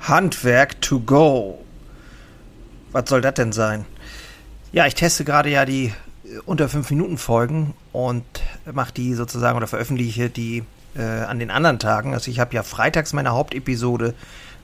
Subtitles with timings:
[0.00, 1.64] Handwerk to go.
[2.92, 3.84] Was soll das denn sein?
[4.72, 5.92] Ja, ich teste gerade ja die
[6.24, 8.24] äh, unter 5 Minuten Folgen und
[8.72, 10.64] mache die sozusagen oder veröffentliche die
[10.96, 12.14] äh, an den anderen Tagen.
[12.14, 14.14] Also ich habe ja freitags meine Hauptepisode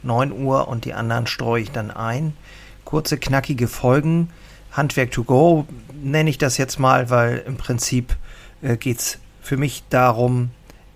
[0.03, 2.34] 9 Uhr und die anderen streue ich dann ein.
[2.84, 4.30] Kurze, knackige Folgen.
[4.73, 5.66] Handwerk to go
[6.03, 8.16] nenne ich das jetzt mal, weil im Prinzip
[8.62, 10.50] äh, geht es für mich darum,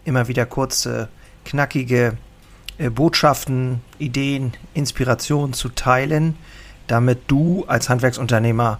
[0.04, 1.08] immer wieder kurze,
[1.44, 2.16] knackige
[2.88, 6.36] Botschaften, Ideen, Inspirationen zu teilen,
[6.86, 8.78] damit du als Handwerksunternehmer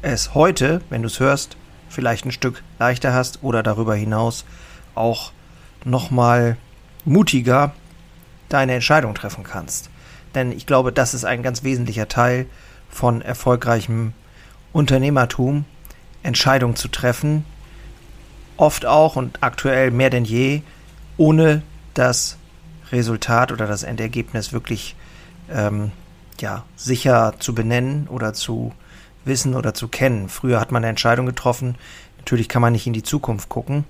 [0.00, 1.56] es heute, wenn du es hörst,
[1.88, 4.44] vielleicht ein Stück leichter hast oder darüber hinaus
[4.94, 5.32] auch
[5.84, 6.56] nochmal
[7.04, 7.74] mutiger
[8.48, 9.90] deine Entscheidung treffen kannst.
[10.34, 12.46] Denn ich glaube, das ist ein ganz wesentlicher Teil
[12.88, 14.12] von erfolgreichem
[14.72, 15.64] Unternehmertum,
[16.22, 17.44] Entscheidungen zu treffen,
[18.56, 20.62] oft auch und aktuell mehr denn je,
[21.16, 21.62] ohne
[21.94, 22.38] das
[22.92, 24.94] Resultat oder das Endergebnis wirklich
[25.50, 25.90] ähm,
[26.40, 28.72] ja, sicher zu benennen oder zu
[29.24, 30.28] wissen oder zu kennen.
[30.28, 31.76] Früher hat man eine Entscheidung getroffen.
[32.18, 33.84] Natürlich kann man nicht in die Zukunft gucken,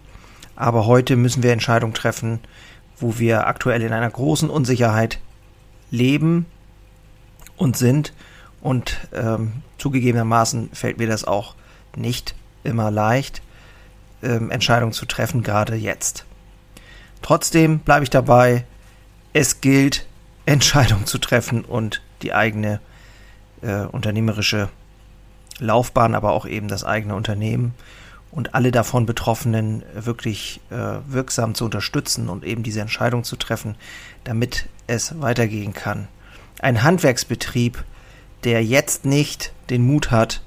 [0.56, 2.41] aber heute müssen wir Entscheidungen treffen,
[2.98, 5.19] wo wir aktuell in einer großen Unsicherheit
[5.91, 6.47] leben
[7.56, 8.12] und sind.
[8.61, 11.56] Und ähm, zugegebenermaßen fällt mir das auch
[11.97, 13.42] nicht immer leicht,
[14.22, 16.25] ähm, Entscheidungen zu treffen, gerade jetzt.
[17.22, 18.64] Trotzdem bleibe ich dabei,
[19.33, 20.06] es gilt,
[20.47, 22.80] Entscheidungen zu treffen und die eigene
[23.62, 24.69] äh, unternehmerische
[25.58, 27.75] Laufbahn, aber auch eben das eigene Unternehmen
[28.30, 33.77] und alle davon Betroffenen wirklich äh, wirksam zu unterstützen und eben diese Entscheidung zu treffen,
[34.25, 36.08] damit es weitergehen kann.
[36.60, 37.84] Ein Handwerksbetrieb,
[38.44, 40.42] der jetzt nicht den Mut hat,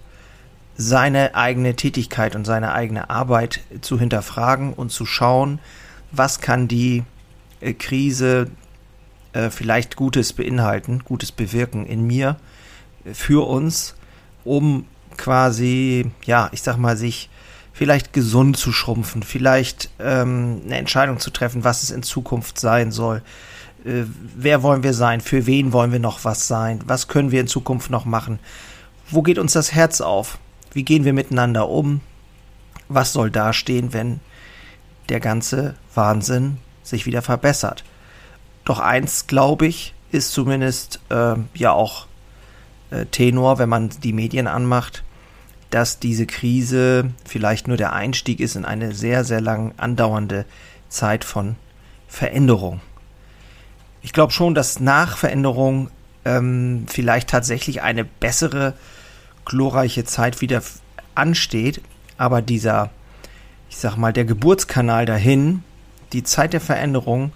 [0.78, 5.60] seine eigene Tätigkeit und seine eigene Arbeit zu hinterfragen und zu schauen,
[6.12, 7.04] was kann die
[7.62, 8.50] äh, Krise
[9.36, 12.38] äh, vielleicht Gutes beinhalten, Gutes bewirken in mir,
[13.04, 13.96] äh, für uns,
[14.46, 14.86] um
[15.18, 17.30] quasi, ja, ich sag mal, sich
[17.74, 22.92] vielleicht gesund zu schrumpfen, vielleicht ähm, eine Entscheidung zu treffen, was es in Zukunft sein
[22.92, 23.22] soll.
[23.84, 24.04] Äh,
[24.38, 25.20] wer wollen wir sein?
[25.20, 26.80] Für wen wollen wir noch was sein?
[26.86, 28.40] Was können wir in Zukunft noch machen?
[29.10, 30.38] Wo geht uns das Herz auf?
[30.72, 32.00] Wie gehen wir miteinander um?
[32.88, 34.22] Was soll dastehen, wenn
[35.10, 37.84] der ganze Wahnsinn sich wieder verbessert?
[38.66, 42.08] Doch eins, glaube ich, ist zumindest äh, ja auch
[42.90, 45.04] äh, Tenor, wenn man die Medien anmacht,
[45.70, 50.46] dass diese Krise vielleicht nur der Einstieg ist in eine sehr, sehr lang andauernde
[50.90, 51.56] Zeit von
[52.08, 52.82] Veränderung.
[54.02, 55.90] Ich glaube schon, dass nach Veränderung
[56.24, 58.74] ähm, vielleicht tatsächlich eine bessere,
[59.46, 60.62] glorreiche Zeit wieder
[61.14, 61.82] ansteht,
[62.18, 62.92] aber dieser,
[63.70, 65.64] ich sag mal, der Geburtskanal dahin,
[66.14, 67.32] die Zeit der Veränderung,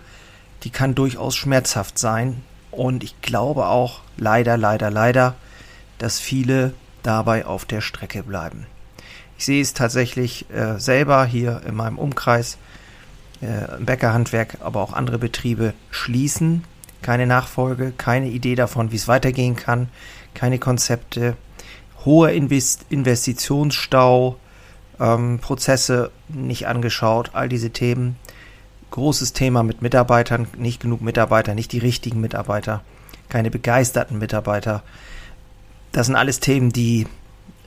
[0.64, 2.44] die kann durchaus schmerzhaft sein.
[2.72, 5.36] Und ich glaube auch, leider, leider, leider,
[5.98, 8.66] dass viele dabei auf der Strecke bleiben.
[9.38, 12.58] Ich sehe es tatsächlich äh, selber hier in meinem Umkreis.
[13.42, 16.66] Äh, Bäckerhandwerk, aber auch andere Betriebe schließen.
[17.02, 19.88] Keine Nachfolge, keine Idee davon, wie es weitergehen kann,
[20.34, 21.38] keine Konzepte,
[22.04, 24.38] hoher Invest Investitionsstau,
[25.00, 28.18] ähm, Prozesse nicht angeschaut, all diese Themen
[28.92, 32.84] großes Thema mit Mitarbeitern, nicht genug Mitarbeiter, nicht die richtigen Mitarbeiter,
[33.30, 34.84] keine begeisterten Mitarbeiter.
[35.92, 37.08] Das sind alles Themen, die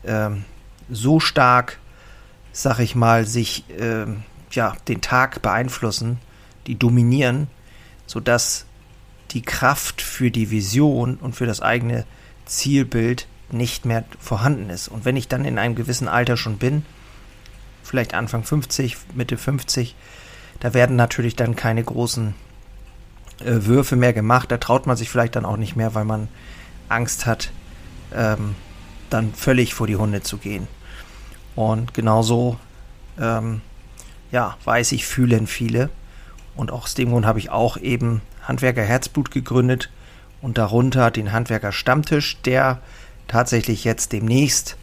[0.04, 0.44] ähm,
[0.90, 1.78] so stark,
[2.52, 6.18] sag ich mal, sich ähm, ja, den Tag beeinflussen,
[6.66, 7.48] die dominieren,
[8.06, 8.66] sodass
[9.30, 12.04] die Kraft für die Vision und für das eigene
[12.44, 14.88] Zielbild nicht mehr vorhanden ist.
[14.88, 16.84] Und wenn ich dann in einem gewissen Alter schon bin,
[17.82, 19.94] vielleicht Anfang 50, Mitte 50,
[20.62, 22.34] da werden natürlich dann keine großen
[23.40, 24.48] äh, Würfe mehr gemacht.
[24.52, 26.28] Da traut man sich vielleicht dann auch nicht mehr, weil man
[26.88, 27.50] Angst hat,
[28.14, 28.54] ähm,
[29.10, 30.68] dann völlig vor die Hunde zu gehen.
[31.56, 32.60] Und genauso,
[33.20, 33.60] ähm,
[34.30, 35.90] ja, weiß ich, fühlen viele.
[36.54, 39.90] Und auch aus dem Grund habe ich auch eben Handwerker Herzblut gegründet
[40.42, 42.78] und darunter den Handwerker Stammtisch, der
[43.26, 44.76] tatsächlich jetzt demnächst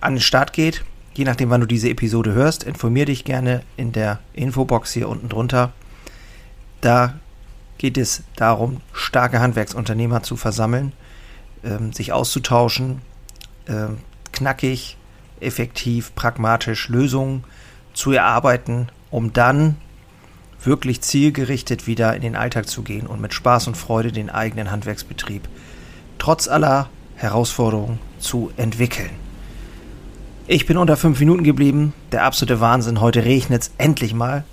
[0.00, 0.84] an den Start geht.
[1.14, 5.28] Je nachdem, wann du diese Episode hörst, informier dich gerne in der Infobox hier unten
[5.28, 5.72] drunter.
[6.80, 7.14] Da
[7.76, 10.92] geht es darum, starke Handwerksunternehmer zu versammeln,
[11.64, 13.02] ähm, sich auszutauschen,
[13.68, 13.98] ähm,
[14.32, 14.96] knackig,
[15.40, 17.44] effektiv, pragmatisch Lösungen
[17.92, 19.76] zu erarbeiten, um dann
[20.64, 24.70] wirklich zielgerichtet wieder in den Alltag zu gehen und mit Spaß und Freude den eigenen
[24.70, 25.48] Handwerksbetrieb
[26.18, 29.21] trotz aller Herausforderungen zu entwickeln.
[30.48, 31.94] Ich bin unter fünf Minuten geblieben.
[32.10, 33.00] Der absolute Wahnsinn.
[33.00, 34.44] Heute regnet es endlich mal.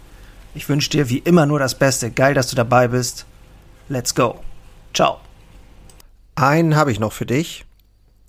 [0.53, 2.11] Ich wünsche dir wie immer nur das Beste.
[2.11, 3.25] Geil, dass du dabei bist.
[3.87, 4.39] Let's go.
[4.93, 5.19] Ciao.
[6.35, 7.65] Einen habe ich noch für dich.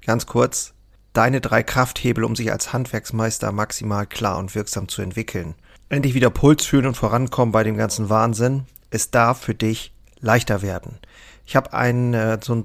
[0.07, 0.73] Ganz kurz.
[1.13, 5.55] Deine drei Krafthebel, um sich als Handwerksmeister maximal klar und wirksam zu entwickeln.
[5.91, 8.65] Endlich wieder Puls fühlen und vorankommen bei dem ganzen Wahnsinn.
[8.89, 10.99] Es darf für dich leichter werden.
[11.45, 12.65] Ich habe ein äh, so ein